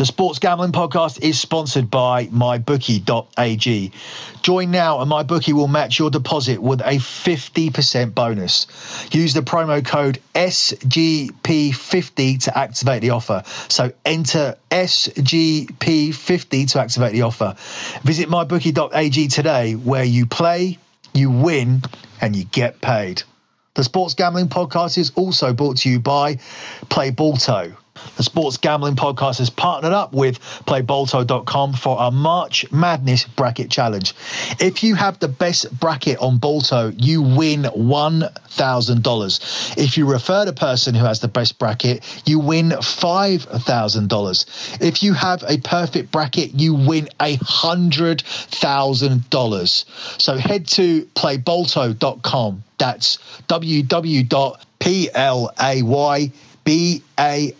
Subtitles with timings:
[0.00, 3.92] The Sports Gambling Podcast is sponsored by MyBookie.ag.
[4.40, 8.66] Join now and MyBookie will match your deposit with a 50% bonus.
[9.12, 13.42] Use the promo code SGP50 to activate the offer.
[13.68, 17.54] So enter SGP50 to activate the offer.
[18.02, 20.78] Visit MyBookie.ag today where you play,
[21.12, 21.82] you win,
[22.22, 23.22] and you get paid.
[23.74, 26.36] The Sports Gambling Podcast is also brought to you by
[26.88, 27.76] Play Balto.
[28.16, 34.14] The Sports Gambling Podcast has partnered up with PlayBalto.com for our March Madness Bracket Challenge.
[34.58, 39.78] If you have the best bracket on Balto, you win $1,000.
[39.78, 44.82] If you refer the person who has the best bracket, you win $5,000.
[44.82, 50.20] If you have a perfect bracket, you win $100,000.
[50.20, 52.64] So head to PlayBalto.com.
[52.78, 54.60] That's www.play
[56.70, 57.56] B-A-L-T-O.com.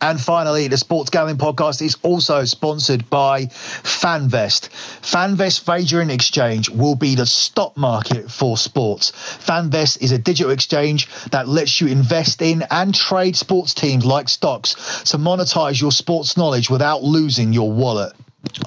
[0.00, 4.70] And finally, the Sports Gambling Podcast is also sponsored by FanVest.
[5.02, 9.12] FanVest Wagering Exchange will be the stock market for sports.
[9.12, 14.28] FanVest is a digital exchange that lets you invest in and trade sports teams like
[14.28, 18.14] stocks to monetize your sports knowledge without losing your wallet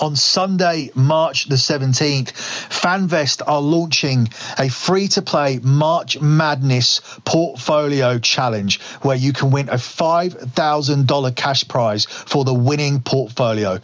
[0.02, 2.32] on Sunday, March the 17th,
[2.70, 9.70] FanVest are launching a free to play March Madness portfolio challenge where you can win
[9.70, 13.80] a $5,000 cash prize for the winning portfolio.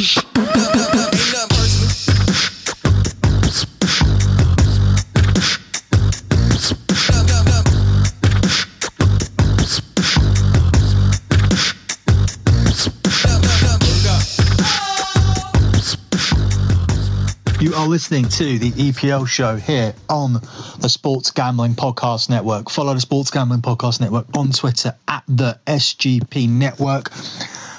[17.71, 20.33] You are listening to the EPL show here on
[20.81, 22.69] the Sports Gambling Podcast Network.
[22.69, 27.13] Follow the Sports Gambling Podcast Network on Twitter at the SGP Network.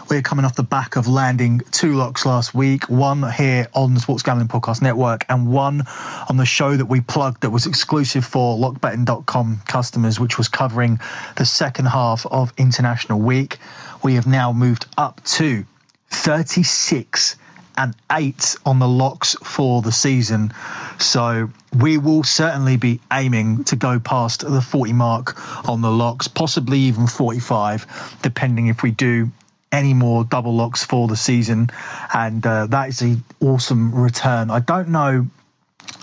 [0.09, 3.99] We're coming off the back of landing two locks last week, one here on the
[3.99, 5.83] Sports Gambling Podcast Network and one
[6.29, 11.01] on the show that we plugged that was exclusive for lockbetting.com customers, which was covering
[11.35, 13.57] the second half of International Week.
[14.03, 15.65] We have now moved up to
[16.11, 17.35] 36
[17.77, 20.53] and eight on the locks for the season.
[20.99, 26.27] So we will certainly be aiming to go past the 40 mark on the locks,
[26.27, 29.31] possibly even 45, depending if we do
[29.71, 31.69] any more double locks for the season.
[32.13, 34.51] And uh, that is an awesome return.
[34.51, 35.27] I don't know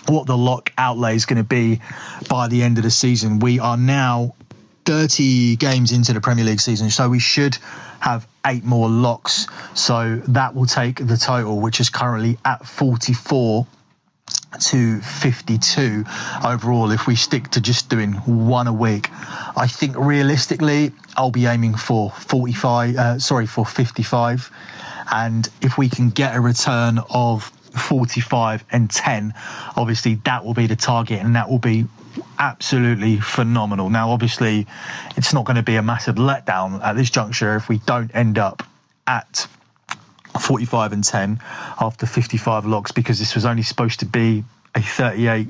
[0.06, 1.80] what the lock outlay is going to be
[2.28, 3.38] by the end of the season.
[3.38, 4.34] We are now
[4.88, 7.58] 30 games into the Premier League season, so we should
[8.00, 9.46] have eight more locks.
[9.74, 13.66] So that will take the total, which is currently at 44
[14.60, 16.04] to 52
[16.42, 19.08] overall if we stick to just doing one a week
[19.56, 24.50] i think realistically i'll be aiming for 45 uh, sorry for 55
[25.12, 27.44] and if we can get a return of
[27.88, 29.34] 45 and 10
[29.76, 31.86] obviously that will be the target and that will be
[32.38, 33.90] absolutely phenomenal.
[33.90, 34.66] Now, obviously,
[35.16, 38.38] it's not going to be a massive letdown at this juncture if we don't end
[38.38, 38.62] up
[39.06, 39.46] at
[40.40, 41.40] 45 and 10
[41.80, 44.44] after 55 locks because this was only supposed to be
[44.74, 45.48] a 38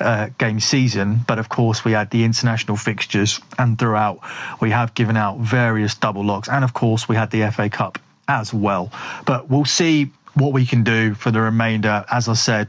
[0.00, 1.20] uh, game season.
[1.26, 4.20] But of course, we had the international fixtures, and throughout,
[4.60, 6.48] we have given out various double locks.
[6.48, 8.92] And of course, we had the FA Cup as well.
[9.26, 12.04] But we'll see what we can do for the remainder.
[12.10, 12.68] As I said,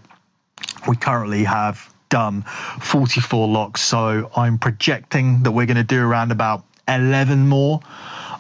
[0.88, 2.42] we currently have done
[2.82, 3.82] 44 locks.
[3.82, 7.82] So I'm projecting that we're going to do around about 11 more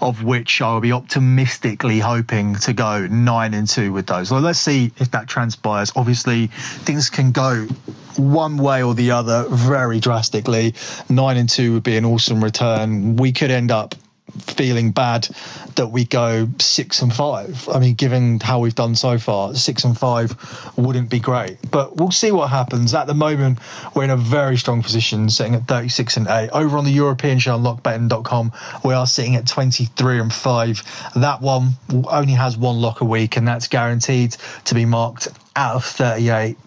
[0.01, 4.31] of which I will be optimistically hoping to go nine and two with those.
[4.31, 5.91] Well, let's see if that transpires.
[5.95, 7.67] Obviously, things can go
[8.15, 10.73] one way or the other very drastically.
[11.09, 13.17] Nine and two would be an awesome return.
[13.17, 13.95] We could end up
[14.39, 15.27] feeling bad
[15.75, 17.67] that we go six and five.
[17.69, 20.35] I mean, given how we've done so far, six and five
[20.77, 21.57] wouldn't be great.
[21.71, 22.93] But we'll see what happens.
[22.93, 23.59] At the moment,
[23.95, 26.49] we're in a very strong position, sitting at 36 and 8.
[26.51, 28.51] Over on the European show on lockbetting.com,
[28.83, 31.11] we are sitting at 23 and 5.
[31.15, 31.71] That one
[32.09, 34.35] only has one lock a week, and that's guaranteed
[34.65, 36.57] to be marked out of 38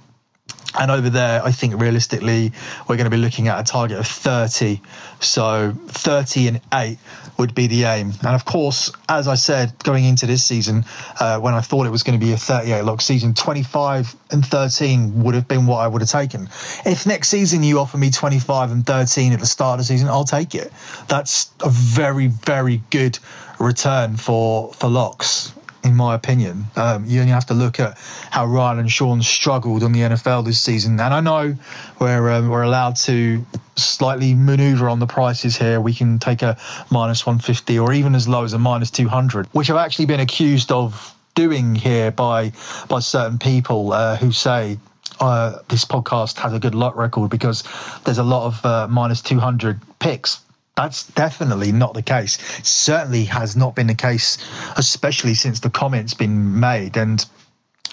[0.79, 2.53] and over there, I think realistically,
[2.89, 4.81] we're going to be looking at a target of 30.
[5.21, 6.99] So 30 and 8
[7.39, 8.13] would be the aim.
[8.23, 10.85] And of course, as I said, going into this season,
[11.21, 14.45] uh, when I thought it was going to be a 38 lock season, 25 and
[14.45, 16.49] 13 would have been what I would have taken.
[16.87, 20.09] If next season you offer me 25 and 13 at the start of the season,
[20.09, 20.73] I'll take it.
[21.09, 23.19] That's a very, very good
[23.59, 25.53] return for, for locks
[25.85, 26.65] in my opinion.
[26.77, 27.99] Um, you only have to look at
[28.31, 30.99] how Ryan and Sean struggled on the NFL this season.
[31.01, 31.57] And I know
[31.99, 33.45] we're, um, we're allowed to
[33.77, 35.81] slightly maneuver on the prices here.
[35.81, 36.57] We can take a
[36.91, 40.71] minus 150 or even as low as a minus 200, which I've actually been accused
[40.71, 42.53] of doing here by
[42.89, 44.79] by certain people uh, who say
[45.21, 47.65] uh, this podcast has a good luck record because
[48.05, 50.41] there's a lot of uh, minus 200 picks
[50.75, 52.39] that's definitely not the case.
[52.67, 54.39] Certainly has not been the case,
[54.77, 56.97] especially since the comment's been made.
[56.97, 57.25] And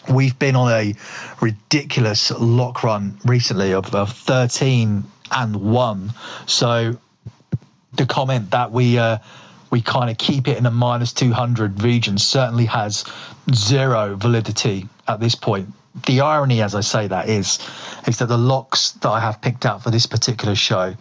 [0.09, 0.95] we've been on a
[1.41, 6.13] ridiculous lock run recently of, of 13 and 1.
[6.45, 6.97] So
[7.93, 9.17] the comment that we uh,
[9.71, 13.05] we kind of keep it in a minus 200 region certainly has
[13.53, 15.67] zero validity at this point.
[16.07, 17.59] The irony, as I say that, is
[18.07, 20.95] is that the locks that I have picked out for this particular show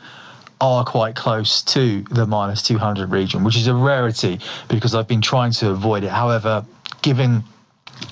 [0.60, 5.20] are quite close to the minus 200 region, which is a rarity because I've been
[5.20, 6.10] trying to avoid it.
[6.10, 6.64] However,
[7.02, 7.44] given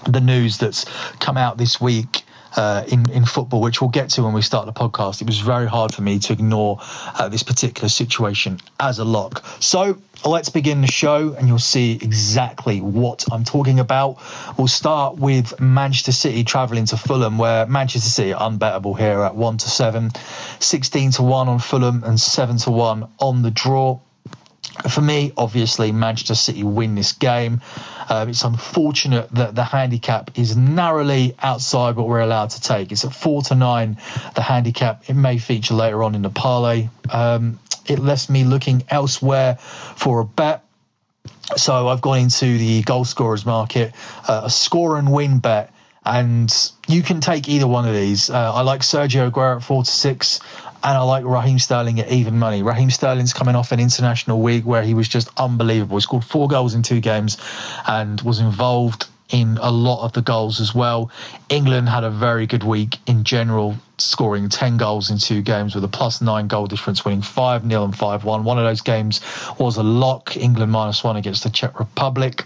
[0.08, 0.84] the news that's
[1.19, 2.22] come out this week
[2.56, 5.20] uh, in in football, which we'll get to when we start the podcast.
[5.20, 9.44] It was very hard for me to ignore uh, this particular situation as a lock.
[9.61, 14.19] So let's begin the show, and you'll see exactly what I'm talking about.
[14.58, 19.35] We'll start with Manchester City travelling to Fulham, where Manchester City are unbettable here at
[19.35, 20.11] one to seven,
[20.61, 24.00] 16 to one on Fulham, and seven to one on the draw.
[24.90, 27.60] For me, obviously, Manchester City win this game.
[28.08, 32.92] Um, it's unfortunate that the handicap is narrowly outside what we're allowed to take.
[32.92, 33.96] It's at four to nine,
[34.34, 35.08] the handicap.
[35.08, 36.88] It may feature later on in the parlay.
[37.10, 40.64] Um, it left me looking elsewhere for a bet.
[41.56, 43.92] So I've gone into the goal scorers market,
[44.28, 45.72] uh, a score and win bet
[46.06, 48.30] and you can take either one of these.
[48.30, 50.40] Uh, I like Sergio Aguero at four to six
[50.86, 52.62] and I like Raheem Sterling at even money.
[52.62, 55.96] Raheem Sterling's coming off an international week where he was just unbelievable.
[55.96, 57.36] He scored four goals in two games
[57.88, 61.10] and was involved in a lot of the goals as well.
[61.48, 65.82] England had a very good week in general, scoring 10 goals in two games with
[65.82, 68.44] a plus nine goal difference, winning 5 0 and 5 1.
[68.44, 69.20] One of those games
[69.58, 72.44] was a lock, England minus one against the Czech Republic.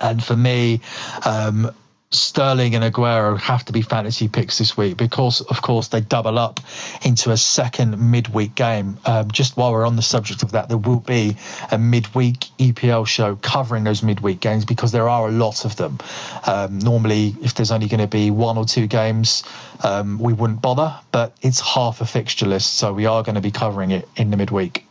[0.00, 0.80] And for me,
[1.26, 1.70] um,
[2.14, 6.38] Sterling and Aguero have to be fantasy picks this week because, of course, they double
[6.38, 6.60] up
[7.04, 8.96] into a second midweek game.
[9.04, 11.36] Um, just while we're on the subject of that, there will be
[11.72, 15.98] a midweek EPL show covering those midweek games because there are a lot of them.
[16.46, 19.42] Um, normally, if there's only going to be one or two games,
[19.82, 23.40] um, we wouldn't bother, but it's half a fixture list, so we are going to
[23.40, 24.83] be covering it in the midweek.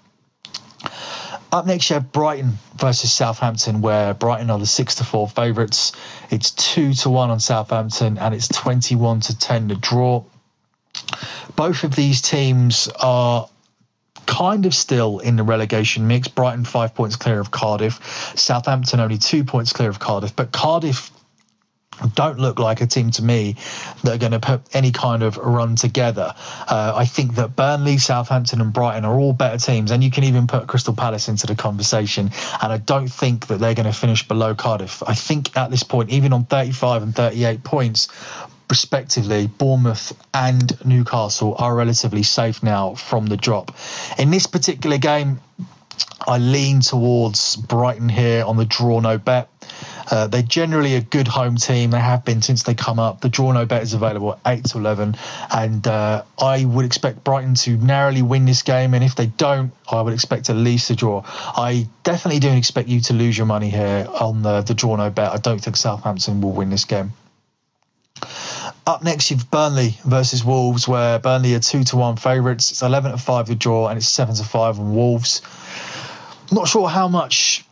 [1.53, 5.91] Up next, you have Brighton versus Southampton, where Brighton are the six to four favourites.
[6.31, 10.23] It's two to one on Southampton, and it's twenty-one to ten to draw.
[11.55, 13.47] Both of these teams are
[14.25, 16.27] kind of still in the relegation mix.
[16.27, 21.11] Brighton five points clear of Cardiff, Southampton only two points clear of Cardiff, but Cardiff
[22.09, 23.55] don't look like a team to me
[24.03, 26.33] that are going to put any kind of run together.
[26.67, 30.23] Uh, I think that Burnley, Southampton, and Brighton are all better teams, and you can
[30.23, 32.31] even put Crystal Palace into the conversation.
[32.61, 35.03] And I don't think that they're going to finish below Cardiff.
[35.07, 38.07] I think at this point, even on 35 and 38 points,
[38.69, 43.75] respectively, Bournemouth and Newcastle are relatively safe now from the drop.
[44.17, 45.39] In this particular game,
[46.27, 49.50] I lean towards Brighton here on the draw no bet.
[50.10, 51.91] Uh, they're generally a good home team.
[51.91, 53.22] They have been since they come up.
[53.22, 55.15] The draw no bet is available at 8 to 11.
[55.51, 58.93] And uh, I would expect Brighton to narrowly win this game.
[58.93, 61.24] And if they don't, I would expect at least a draw.
[61.25, 65.10] I definitely don't expect you to lose your money here on the, the draw no
[65.10, 65.31] bet.
[65.31, 67.13] I don't think Southampton will win this game.
[68.86, 72.72] Up next, you've Burnley versus Wolves, where Burnley are two to one favourites.
[72.72, 75.41] It's eleven to five the draw, and it's seven to five on Wolves.
[76.51, 77.65] Not sure how much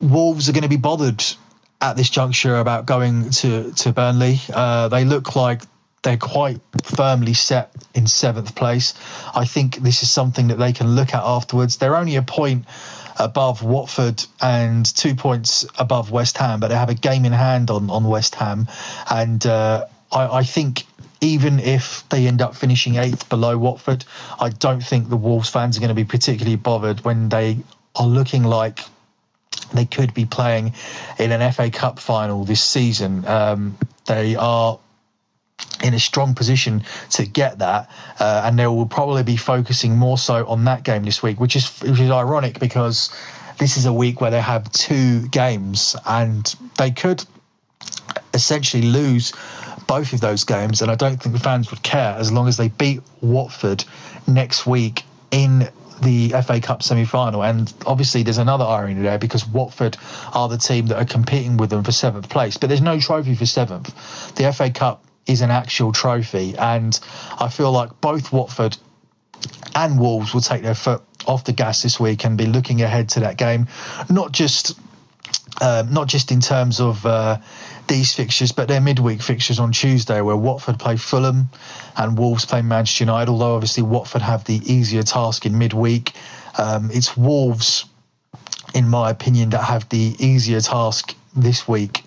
[0.00, 1.22] Wolves are going to be bothered
[1.80, 4.40] at this juncture about going to to Burnley.
[4.52, 5.62] Uh, they look like
[6.02, 8.94] they're quite firmly set in seventh place.
[9.34, 11.78] I think this is something that they can look at afterwards.
[11.78, 12.64] They're only a point
[13.18, 17.70] above Watford and two points above West Ham, but they have a game in hand
[17.70, 18.68] on on West Ham,
[19.10, 20.84] and uh, I, I think
[21.20, 24.04] even if they end up finishing eighth below Watford,
[24.38, 27.58] I don't think the Wolves fans are going to be particularly bothered when they
[27.94, 28.80] are looking like
[29.72, 30.72] they could be playing
[31.18, 33.26] in an FA Cup final this season.
[33.26, 34.78] Um, they are
[35.82, 40.18] in a strong position to get that, uh, and they will probably be focusing more
[40.18, 43.10] so on that game this week, which is which is ironic because
[43.58, 47.24] this is a week where they have two games and they could
[48.34, 49.32] essentially lose
[49.86, 52.56] both of those games, and I don't think the fans would care as long as
[52.56, 53.84] they beat Watford
[54.26, 55.68] next week in
[56.02, 57.42] the FA Cup semi final.
[57.42, 59.96] And obviously, there's another irony there because Watford
[60.32, 63.34] are the team that are competing with them for seventh place, but there's no trophy
[63.34, 64.34] for seventh.
[64.36, 66.98] The FA Cup is an actual trophy, and
[67.38, 68.76] I feel like both Watford
[69.74, 73.08] and Wolves will take their foot off the gas this week and be looking ahead
[73.10, 73.66] to that game,
[74.08, 74.78] not just
[75.60, 77.38] um, not just in terms of uh,
[77.88, 81.48] these fixtures, but their midweek fixtures on Tuesday, where Watford play Fulham
[81.96, 83.30] and Wolves play Manchester United.
[83.30, 86.12] Although obviously Watford have the easier task in midweek,
[86.58, 87.84] um, it's Wolves,
[88.74, 92.05] in my opinion, that have the easier task this week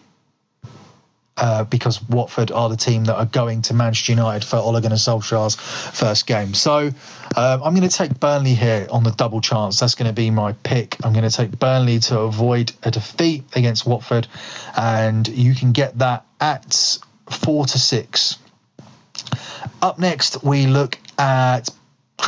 [1.39, 4.96] uh, because Watford are the team that are going to Manchester United for Ole Gunnar
[4.96, 6.53] Solskjaer's first game.
[6.53, 6.91] So
[7.36, 9.79] um, I'm going to take Burnley here on the double chance.
[9.79, 10.98] That's going to be my pick.
[11.03, 14.27] I'm going to take Burnley to avoid a defeat against Watford,
[14.77, 16.98] and you can get that at
[17.29, 18.38] four to six.
[19.81, 21.69] Up next, we look at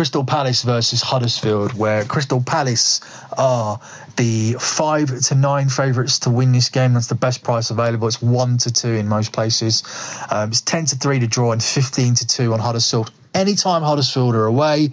[0.02, 3.02] Crystal Palace versus Huddersfield, where Crystal Palace
[3.38, 3.80] are
[4.16, 6.96] the five to nine favourites to win this game.
[6.96, 8.08] That's the best price available.
[8.08, 9.84] It's one to two in most places.
[10.32, 13.12] Um, it's ten to three to draw and fifteen to two on Huddersfield.
[13.36, 14.90] Anytime Huddersfield are away,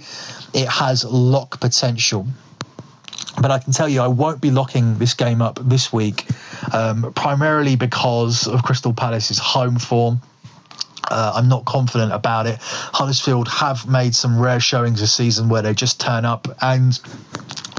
[0.53, 2.27] it has lock potential.
[3.41, 6.27] But I can tell you, I won't be locking this game up this week,
[6.75, 10.21] um, primarily because of Crystal Palace's home form.
[11.09, 12.59] Uh, I'm not confident about it.
[12.61, 16.99] Huddersfield have made some rare showings this season where they just turn up, and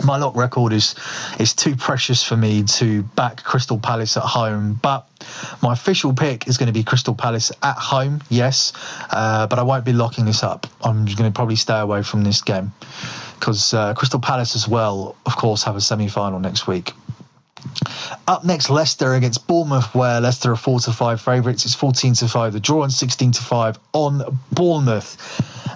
[0.04, 0.96] my lock record is
[1.40, 4.80] is too precious for me to back Crystal Palace at home.
[4.82, 5.06] But
[5.62, 8.74] my official pick is going to be Crystal Palace at home, yes,
[9.12, 10.68] uh, but I won't be locking this up.
[10.84, 12.72] I'm going to probably stay away from this game
[13.40, 16.94] because uh, Crystal Palace as well, of course, have a semi final next week.
[18.28, 21.66] Up next, Leicester against Bournemouth, where Leicester are four to five favourites.
[21.66, 25.18] It's fourteen to five the draw and sixteen to five on Bournemouth.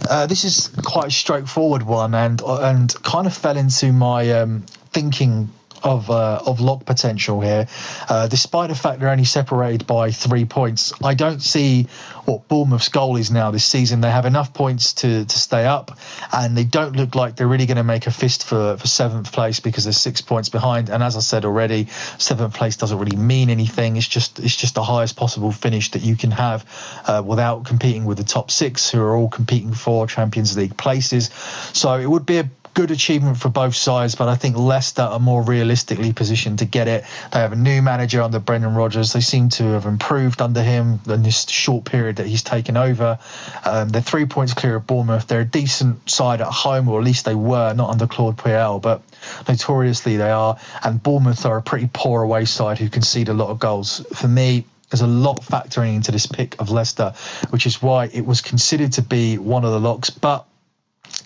[0.10, 4.62] Uh, this is quite a straightforward one, and and kind of fell into my um,
[4.92, 5.50] thinking
[5.84, 7.68] of uh, of lock potential here.
[8.10, 11.88] Uh, despite the fact they're only separated by three points, I don't see
[12.26, 14.02] what Bournemouth's goal is now this season.
[14.02, 15.98] They have enough points to to stay up,
[16.32, 19.32] and they don't look like they're really going to make a fist for for seventh
[19.32, 20.90] place because they're six points behind.
[20.90, 21.88] And as I said already,
[22.18, 23.98] seventh place doesn't really mean anything.
[23.98, 26.66] It's just it's just the highest possible finish that you can have
[27.08, 31.30] uh, without competing with the top six, who are all competing for Champions League places.
[31.74, 35.20] So it would be a good achievement for both sides, but I think Leicester are
[35.20, 37.04] more realistically positioned to get it.
[37.32, 39.14] They have a new manager under Brendan Rodgers.
[39.14, 43.20] They seem to have improved under him in this short period that he's taken over.
[43.66, 45.28] Um, they're three points clear of Bournemouth.
[45.28, 48.82] They're a decent side at home, or at least they were, not under Claude Puel,
[48.82, 49.02] but
[49.48, 50.58] notoriously they are.
[50.84, 54.06] And Bournemouth are a pretty poor away side who concede a lot of goals.
[54.14, 57.14] For me, there's a lot factoring into this pick of Leicester,
[57.50, 60.12] which is why it was considered to be one of the locks.
[60.12, 60.46] But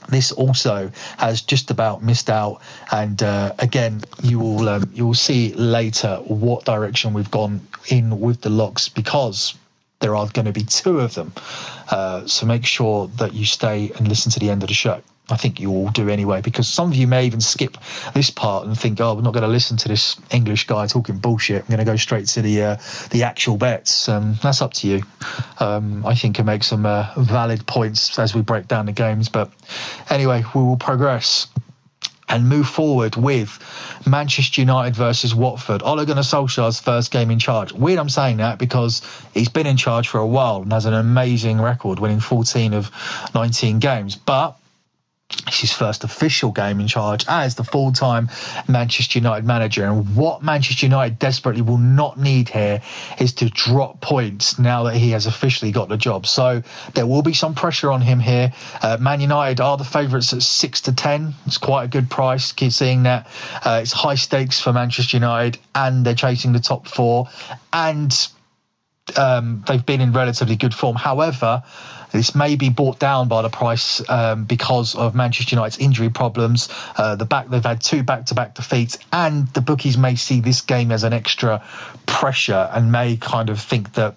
[0.09, 5.13] this also has just about missed out, and uh, again, you will um, you will
[5.13, 9.55] see later what direction we've gone in with the locks because
[9.99, 11.33] there are going to be two of them.
[11.89, 15.01] Uh, so make sure that you stay and listen to the end of the show.
[15.29, 17.77] I think you all do anyway, because some of you may even skip
[18.13, 21.17] this part and think, "Oh, we're not going to listen to this English guy talking
[21.17, 21.63] bullshit.
[21.63, 22.77] I'm going to go straight to the uh,
[23.11, 25.03] the actual bets." Um, that's up to you.
[25.59, 29.27] Um, I think it makes some uh, valid points as we break down the games.
[29.27, 29.51] But
[30.09, 31.47] anyway, we will progress
[32.29, 33.59] and move forward with
[34.05, 35.81] Manchester United versus Watford.
[35.83, 37.71] Ole Gunnar Solskjaer's first game in charge.
[37.71, 39.01] Weird I'm saying that because
[39.33, 42.91] he's been in charge for a while and has an amazing record, winning 14 of
[43.33, 44.15] 19 games.
[44.15, 44.57] But
[45.47, 48.29] it's his first official game in charge as the full time
[48.67, 49.85] Manchester United manager.
[49.85, 52.81] And what Manchester United desperately will not need here
[53.19, 56.27] is to drop points now that he has officially got the job.
[56.27, 56.61] So
[56.93, 58.53] there will be some pressure on him here.
[58.81, 61.33] Uh, Man United are the favourites at 6 to 10.
[61.45, 62.51] It's quite a good price.
[62.51, 63.27] Keep seeing that.
[63.65, 67.29] Uh, it's high stakes for Manchester United and they're chasing the top four.
[67.73, 68.13] And
[69.15, 70.95] um, they've been in relatively good form.
[70.95, 71.63] However,
[72.11, 76.69] this may be brought down by the price um, because of Manchester United's injury problems.
[76.97, 80.91] Uh, the back they've had two back-to-back defeats, and the bookies may see this game
[80.91, 81.63] as an extra
[82.05, 84.15] pressure and may kind of think that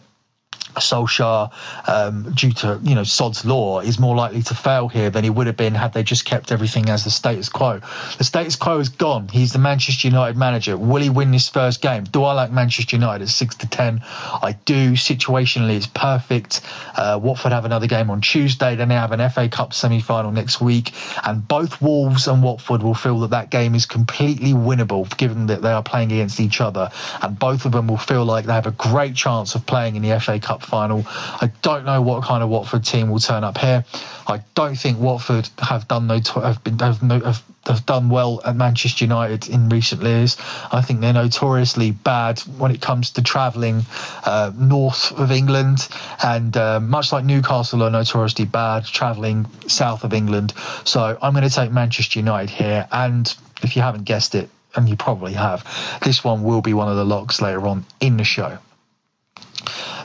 [0.74, 1.50] Solskjaer,
[1.88, 5.30] um, due to you know Sod's law, is more likely to fail here than he
[5.30, 7.80] would have been had they just kept everything as the status quo.
[8.18, 9.28] The status quo is gone.
[9.28, 10.76] He's the Manchester United manager.
[10.76, 12.04] Will he win this first game?
[12.04, 14.00] Do I like Manchester United at six to ten?
[14.04, 14.92] I do.
[14.92, 16.60] Situationally, it's perfect.
[16.96, 18.76] Uh, Watford have another game on Tuesday.
[18.76, 20.92] Then they have an FA Cup semi-final next week,
[21.24, 25.62] and both Wolves and Watford will feel that that game is completely winnable, given that
[25.62, 26.90] they are playing against each other,
[27.22, 30.02] and both of them will feel like they have a great chance of playing in
[30.02, 31.04] the FA Cup Cup final.
[31.06, 33.84] I don't know what kind of Watford team will turn up here.
[34.26, 38.40] I don't think Watford have done no have been have, no, have, have done well
[38.44, 40.36] at Manchester United in recent years.
[40.72, 43.86] I think they're notoriously bad when it comes to travelling
[44.24, 45.88] uh, north of England,
[46.20, 50.52] and uh, much like Newcastle are notoriously bad travelling south of England.
[50.82, 54.88] So I'm going to take Manchester United here, and if you haven't guessed it, and
[54.88, 55.64] you probably have,
[56.02, 58.58] this one will be one of the locks later on in the show.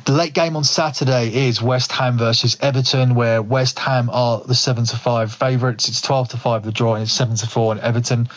[0.05, 4.53] The late game on Saturday is West Ham versus Everton, where West Ham are the
[4.53, 5.89] seven to five favourites.
[5.89, 8.29] It's twelve to five the draw, and it's seven to four in Everton.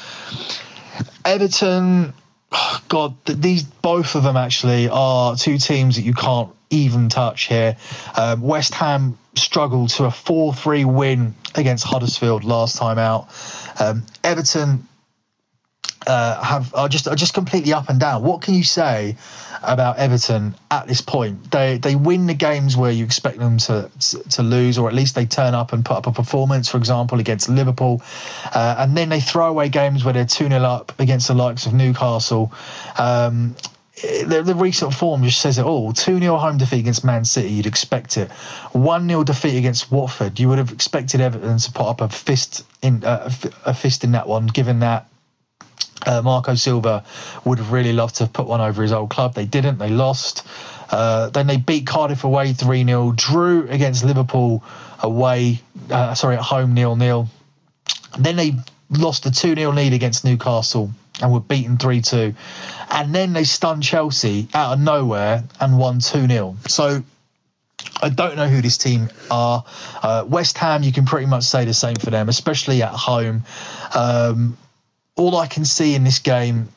[1.26, 2.14] Everton,
[2.52, 7.48] oh God, these both of them actually are two teams that you can't even touch
[7.48, 7.76] here.
[8.16, 13.28] Um, West Ham struggled to a four-three win against Huddersfield last time out.
[13.78, 14.87] Um, Everton
[16.08, 18.22] uh, have are just are just completely up and down.
[18.22, 19.16] What can you say
[19.62, 21.50] about Everton at this point?
[21.50, 23.90] They they win the games where you expect them to
[24.30, 26.68] to lose, or at least they turn up and put up a performance.
[26.68, 28.00] For example, against Liverpool,
[28.54, 31.66] uh, and then they throw away games where they're two 0 up against the likes
[31.66, 32.50] of Newcastle.
[32.96, 33.54] Um,
[34.00, 35.92] the, the, recent form just says it all.
[35.92, 38.30] 2 0 home defeat against Man City, you'd expect it.
[38.72, 42.64] 1 0 defeat against Watford, you would have expected Everton to put up a fist
[42.80, 43.30] in uh,
[43.66, 45.08] a fist in that one, given that
[46.08, 47.04] uh, Marco Silva
[47.44, 49.34] would have really loved to have put one over his old club.
[49.34, 49.78] They didn't.
[49.78, 50.46] They lost.
[50.90, 54.64] Uh, then they beat Cardiff away 3 0, drew against Liverpool
[55.02, 55.60] away,
[55.90, 57.28] uh, sorry, at home 0 0.
[58.18, 58.54] Then they
[58.90, 62.34] lost a 2 0 lead against Newcastle and were beaten 3 2.
[62.90, 66.56] And then they stunned Chelsea out of nowhere and won 2 0.
[66.68, 67.02] So
[68.02, 69.62] I don't know who this team are.
[70.02, 73.44] Uh, West Ham, you can pretty much say the same for them, especially at home.
[73.94, 74.56] Um,
[75.18, 76.68] all I can see in this game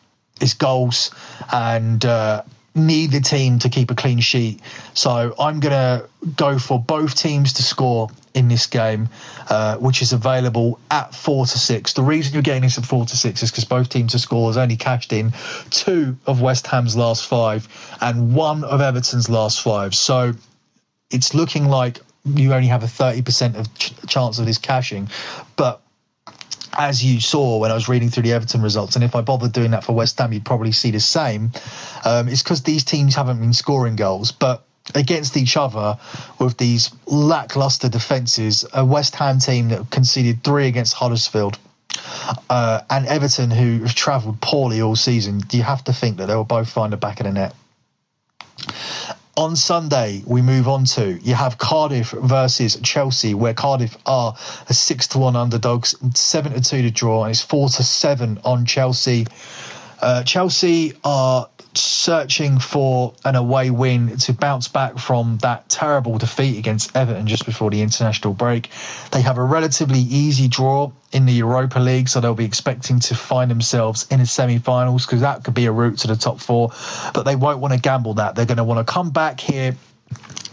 [0.41, 1.12] is goals
[1.53, 2.43] and uh,
[2.74, 4.60] need the team to keep a clean sheet.
[4.93, 9.10] So I'm going to go for both teams to score in this game,
[9.50, 11.93] uh, which is available at four to six.
[11.93, 14.49] The reason you're getting this at four to six is because both teams to score
[14.49, 15.34] has only cashed in
[15.69, 17.67] two of West Ham's last five
[18.01, 19.93] and one of Everton's last five.
[19.93, 20.34] So
[21.12, 25.10] it's looking like you only have a 30% of ch- chance of this cashing.
[25.58, 25.82] But
[26.82, 29.54] as you saw when I was reading through the Everton results, and if I bothered
[29.54, 31.52] doing that for West Ham, you'd probably see the same.
[32.04, 34.63] Um, it's because these teams haven't been scoring goals, but
[34.96, 36.00] against each other
[36.39, 41.60] with these lackluster defences, a West Ham team that conceded three against Huddersfield.
[42.50, 46.36] Uh, and Everton, who have travelled poorly all season, you have to think that they
[46.36, 47.54] will both find the back of the net
[49.38, 54.36] on Sunday, we move on to you have Cardiff versus Chelsea, where Cardiff are
[54.67, 58.39] a six to one underdogs, seven to two to draw, and it's four to seven
[58.44, 59.28] on Chelsea.
[60.01, 66.57] Uh, Chelsea are searching for an away win to bounce back from that terrible defeat
[66.57, 68.69] against Everton just before the international break.
[69.11, 73.15] They have a relatively easy draw in the Europa League, so they'll be expecting to
[73.15, 76.39] find themselves in the semi finals because that could be a route to the top
[76.39, 76.71] four.
[77.13, 78.35] But they won't want to gamble that.
[78.35, 79.75] They're going to want to come back here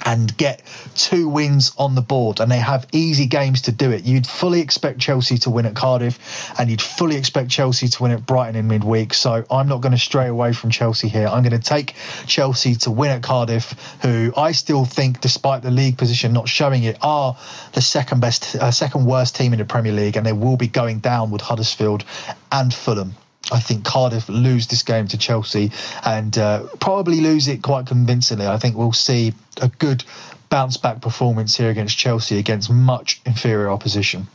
[0.08, 0.62] and get
[0.94, 4.04] two wins on the board, and they have easy games to do it.
[4.04, 6.18] You'd fully expect Chelsea to win at Cardiff,
[6.58, 9.12] and you'd fully expect Chelsea to win at Brighton in midweek.
[9.12, 11.26] So I'm not going to stray away from Chelsea here.
[11.26, 11.94] I'm going to take
[12.26, 16.84] Chelsea to win at Cardiff, who I still think, despite the league position not showing
[16.84, 17.36] it, are
[17.72, 20.68] the second best, uh, second worst team in the Premier League, and they will be
[20.68, 22.04] going down with Huddersfield
[22.50, 23.14] and Fulham.
[23.50, 25.72] I think Cardiff lose this game to Chelsea
[26.04, 28.46] and uh, probably lose it quite convincingly.
[28.46, 30.04] I think we'll see a good
[30.50, 34.26] bounce back performance here against Chelsea against much inferior opposition.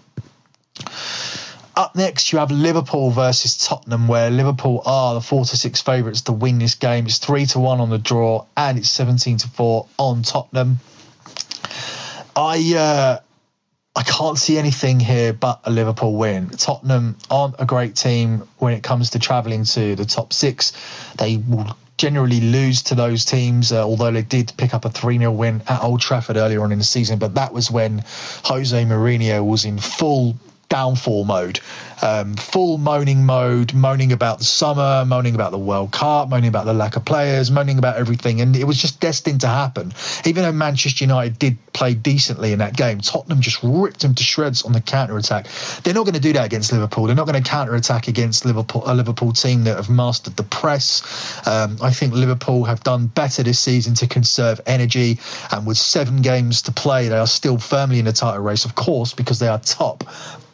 [1.75, 6.21] Up next, you have Liverpool versus Tottenham, where Liverpool are the four to six favourites
[6.21, 7.07] to win this game.
[7.07, 10.77] It's three to one on the draw, and it's seventeen to four on Tottenham.
[12.35, 13.19] I uh,
[13.95, 16.49] I can't see anything here but a Liverpool win.
[16.49, 20.73] Tottenham aren't a great team when it comes to travelling to the top six.
[21.17, 25.19] They will generally lose to those teams, uh, although they did pick up a 3
[25.19, 27.19] 0 win at Old Trafford earlier on in the season.
[27.19, 28.03] But that was when
[28.43, 30.35] Jose Mourinho was in full
[30.73, 31.59] downfall mode,
[32.01, 36.65] um, full moaning mode, moaning about the summer, moaning about the World Cup, moaning about
[36.65, 38.41] the lack of players, moaning about everything.
[38.41, 39.93] And it was just destined to happen.
[40.25, 44.23] Even though Manchester United did play decently in that game, Tottenham just ripped them to
[44.23, 45.45] shreds on the counter attack.
[45.83, 47.05] They're not going to do that against Liverpool.
[47.05, 50.43] They're not going to counter attack against Liverpool, a Liverpool team that have mastered the
[50.43, 51.03] press.
[51.47, 55.19] Um, I think Liverpool have done better this season to conserve energy.
[55.51, 58.73] And with seven games to play, they are still firmly in the title race, of
[58.73, 60.03] course, because they are top.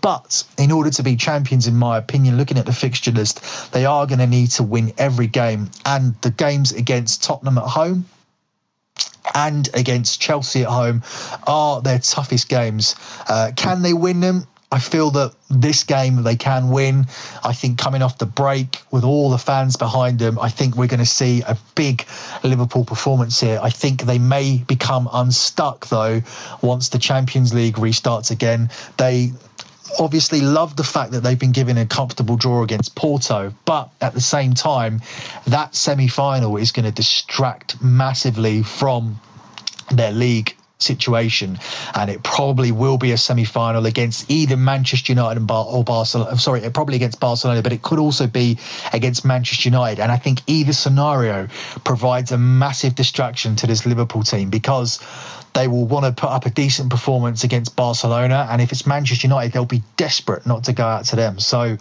[0.01, 3.85] But in order to be champions, in my opinion, looking at the fixture list, they
[3.85, 5.69] are going to need to win every game.
[5.85, 8.05] And the games against Tottenham at home,
[9.35, 11.03] and against Chelsea at home
[11.45, 12.95] are their toughest games.
[13.27, 14.47] Uh, can they win them?
[14.71, 17.07] I feel that this game they can win.
[17.43, 20.87] I think coming off the break with all the fans behind them, I think we're
[20.87, 22.05] going to see a big
[22.43, 23.59] Liverpool performance here.
[23.63, 26.21] I think they may become unstuck though
[26.61, 28.69] once the Champions League restarts again.
[28.97, 29.31] They
[29.99, 34.13] obviously love the fact that they've been given a comfortable draw against Porto, but at
[34.13, 35.01] the same time,
[35.47, 39.19] that semi final is going to distract massively from
[39.91, 41.59] their league situation,
[41.93, 46.37] and it probably will be a semi-final against either Manchester United and Bar- or Barcelona.
[46.37, 48.57] Sorry, it probably against Barcelona, but it could also be
[48.93, 50.01] against Manchester United.
[50.01, 51.47] And I think either scenario
[51.83, 54.99] provides a massive distraction to this Liverpool team because
[55.53, 58.47] they will want to put up a decent performance against Barcelona.
[58.49, 61.39] And if it's Manchester United, they'll be desperate not to go out to them.
[61.39, 61.77] So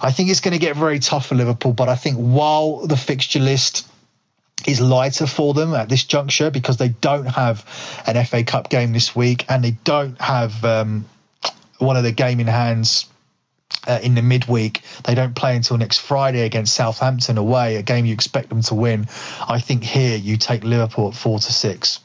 [0.00, 1.72] I think it's going to get very tough for Liverpool.
[1.72, 3.86] But I think while the fixture list
[4.66, 7.64] is lighter for them at this juncture because they don't have
[8.06, 11.04] an FA Cup game this week and they don't have um,
[11.78, 13.06] one of the game in hands
[13.86, 14.82] uh, in the midweek.
[15.04, 18.74] They don't play until next Friday against Southampton away, a game you expect them to
[18.74, 19.06] win.
[19.48, 22.00] I think here you take Liverpool at four to six.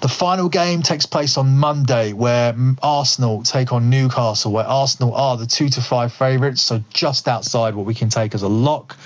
[0.00, 5.36] The final game takes place on Monday, where Arsenal take on Newcastle, where Arsenal are
[5.36, 8.96] the two to five favourites, so just outside what we can take as a lock.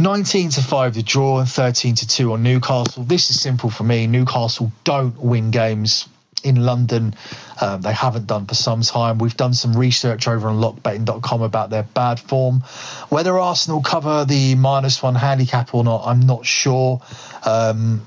[0.00, 3.04] 19 to 5 the draw and 13 to 2 on Newcastle.
[3.04, 4.08] This is simple for me.
[4.08, 6.08] Newcastle don't win games
[6.42, 7.14] in London.
[7.60, 9.18] Um, they haven't done for some time.
[9.18, 12.60] We've done some research over on lockbetting.com about their bad form.
[13.08, 17.00] Whether Arsenal cover the minus one handicap or not, I'm not sure.
[17.44, 18.06] Um,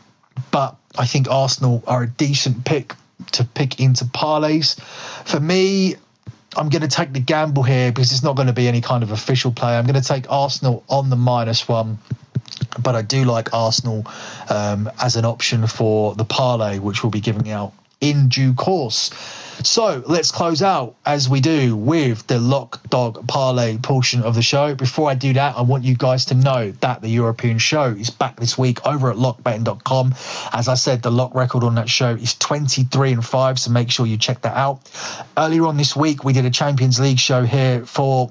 [0.51, 2.93] but I think Arsenal are a decent pick
[3.33, 4.79] to pick into parlays.
[5.25, 5.95] For me,
[6.55, 9.03] I'm going to take the gamble here because it's not going to be any kind
[9.03, 9.77] of official play.
[9.77, 11.97] I'm going to take Arsenal on the minus one
[12.81, 14.05] but I do like Arsenal
[14.49, 19.11] um, as an option for the parlay, which we'll be giving out in due course.
[19.63, 24.41] So let's close out as we do with the lock dog parlay portion of the
[24.43, 24.75] show.
[24.75, 28.11] Before I do that, I want you guys to know that the European show is
[28.11, 30.13] back this week over at lockbetting.com.
[30.53, 33.89] As I said, the lock record on that show is 23 and 5, so make
[33.89, 34.79] sure you check that out.
[35.35, 38.29] Earlier on this week, we did a Champions League show here for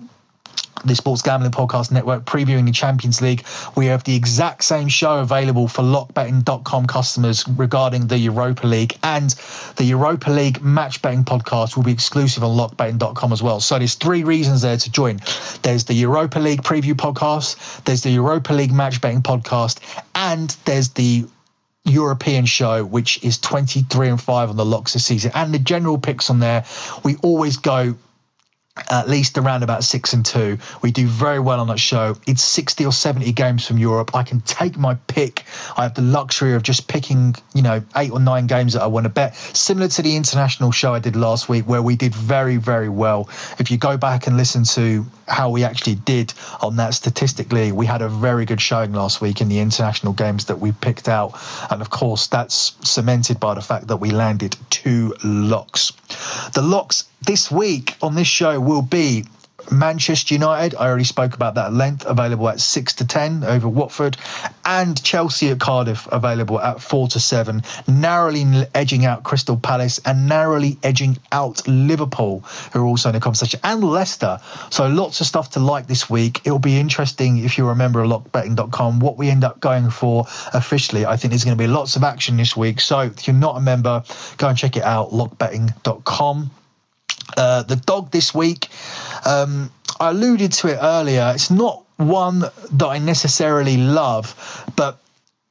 [0.85, 3.45] the Sports Gambling Podcast Network previewing the Champions League.
[3.77, 9.31] We have the exact same show available for lockbetting.com customers regarding the Europa League, and
[9.77, 13.61] the Europa League match betting podcast will be exclusive on lockbetting.com as well.
[13.61, 15.21] So there's three reasons there to join.
[15.63, 19.79] There's the Europa League preview podcast, there's the Europa League match betting podcast,
[20.15, 21.27] and there's the
[21.85, 25.31] European show, which is 23 and 5 on the locks this season.
[25.35, 26.65] And the general picks on there,
[27.05, 27.95] we always go
[28.91, 30.59] at least around about six and two.
[30.83, 32.17] We do very well on that show.
[32.27, 34.15] It's 60 or 70 games from Europe.
[34.15, 35.45] I can take my pick.
[35.77, 38.87] I have the luxury of just picking, you know, eight or nine games that I
[38.87, 39.35] want to bet.
[39.35, 43.29] Similar to the international show I did last week, where we did very, very well.
[43.59, 47.87] If you go back and listen to how we actually did on that statistically, we
[47.87, 51.39] had a very good showing last week in the international games that we picked out.
[51.71, 55.93] And of course, that's cemented by the fact that we landed two locks.
[56.55, 59.25] The locks this week on this show will be
[59.71, 63.69] Manchester United, I already spoke about that at length, available at 6 to 10 over
[63.69, 64.17] Watford,
[64.65, 70.29] and Chelsea at Cardiff, available at 4 to 7, narrowly edging out Crystal Palace and
[70.29, 72.41] narrowly edging out Liverpool,
[72.73, 74.39] who are also in the conversation, and Leicester.
[74.71, 76.43] So lots of stuff to like this week.
[76.45, 79.91] It'll be interesting if you remember a member of lockbetting.com what we end up going
[79.91, 81.07] for officially.
[81.07, 82.81] I think there's going to be lots of action this week.
[82.81, 84.03] So if you're not a member,
[84.39, 86.51] go and check it out, lockbetting.com.
[87.37, 88.69] Uh, the dog this week,
[89.27, 89.71] um,
[90.01, 91.33] I alluded to it earlier.
[91.35, 94.35] It's not one that I necessarily love,
[94.77, 94.99] but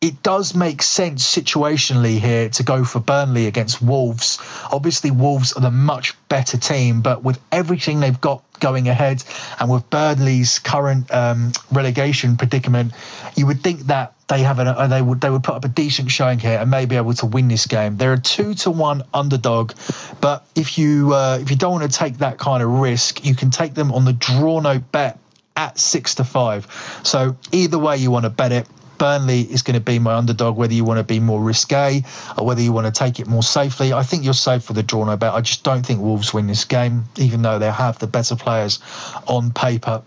[0.02, 4.38] it does make sense situationally here to go for Burnley against Wolves.
[4.72, 9.24] Obviously, Wolves are the much better team, but with everything they've got going ahead
[9.60, 12.94] and with Burnley's current um, relegation predicament,
[13.36, 15.70] you would think that they have an, uh, they would they would put up a
[15.70, 17.98] decent showing here and may be able to win this game.
[17.98, 19.74] They're a two to one underdog,
[20.20, 23.34] but if you uh, if you don't want to take that kind of risk, you
[23.34, 25.20] can take them on the draw no bet
[25.56, 26.68] at six to five.
[27.04, 30.58] So either way you want to bet it, Burnley is going to be my underdog,
[30.58, 32.04] whether you want to be more risque
[32.38, 33.94] or whether you want to take it more safely.
[33.94, 35.34] I think you're safe for the draw no bet.
[35.34, 38.80] I just don't think Wolves win this game, even though they have the better players
[39.28, 40.02] on paper.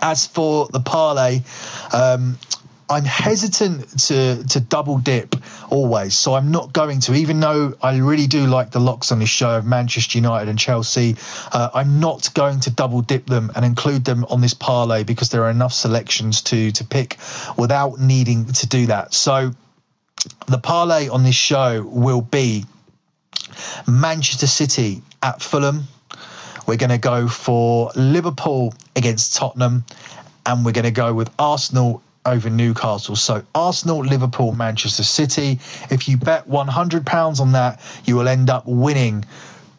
[0.00, 1.42] As for the parlay,
[1.92, 2.36] um,
[2.92, 5.34] I'm hesitant to to double dip
[5.70, 7.14] always, so I'm not going to.
[7.14, 10.58] Even though I really do like the locks on this show of Manchester United and
[10.58, 11.16] Chelsea,
[11.52, 15.30] uh, I'm not going to double dip them and include them on this parlay because
[15.30, 17.16] there are enough selections to to pick
[17.56, 19.14] without needing to do that.
[19.14, 19.52] So
[20.46, 22.66] the parlay on this show will be
[23.88, 25.84] Manchester City at Fulham.
[26.66, 29.84] We're going to go for Liverpool against Tottenham,
[30.44, 33.16] and we're going to go with Arsenal over Newcastle.
[33.16, 35.58] So Arsenal, Liverpool, Manchester City.
[35.90, 39.24] If you bet £100 on that, you will end up winning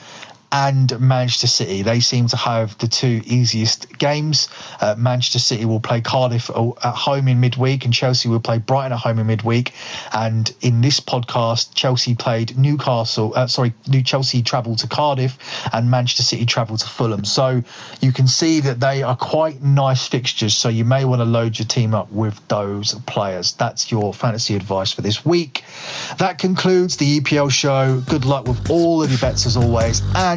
[0.52, 1.82] and Manchester City.
[1.82, 4.48] They seem to have the two easiest games.
[4.80, 8.94] Uh, Manchester City will play Cardiff at home in midweek, and Chelsea will play Brighton
[8.94, 9.74] at home in midweek.
[10.14, 13.34] And in this podcast, Chelsea played Newcastle.
[13.36, 15.38] Uh, sorry, New Chelsea travelled to Cardiff,
[15.74, 17.26] and Manchester City travelled to Fulham.
[17.26, 17.62] So
[18.02, 20.56] you can see that they are quite nice fixtures.
[20.56, 23.54] So you may want to load your team up with those players.
[23.54, 25.64] That's your fantasy advice for this week.
[26.18, 28.02] That concludes the EPL show.
[28.08, 30.02] Good luck with all of your bets as always.
[30.16, 30.37] And